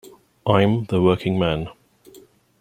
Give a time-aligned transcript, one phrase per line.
[0.47, 1.69] I'm with the working man.